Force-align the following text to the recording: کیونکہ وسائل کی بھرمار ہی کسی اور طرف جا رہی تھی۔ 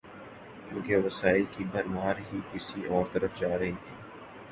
کیونکہ 0.69 0.97
وسائل 0.97 1.43
کی 1.51 1.63
بھرمار 1.63 2.15
ہی 2.31 2.39
کسی 2.51 2.85
اور 2.85 3.05
طرف 3.11 3.39
جا 3.39 3.57
رہی 3.59 3.71
تھی۔ 3.71 3.95